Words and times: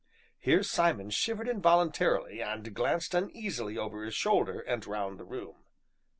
Here 0.39 0.63
Simon 0.63 1.11
shivered 1.11 1.47
involuntarily, 1.47 2.41
and 2.41 2.73
glanced 2.73 3.13
uneasily 3.13 3.77
over 3.77 4.03
his 4.03 4.15
shoulder, 4.15 4.59
and 4.61 4.83
round 4.87 5.19
the 5.19 5.25
room. 5.25 5.57